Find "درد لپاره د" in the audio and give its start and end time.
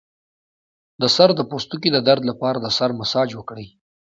2.07-2.67